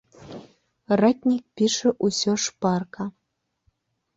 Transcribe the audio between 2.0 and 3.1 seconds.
усё шпарка.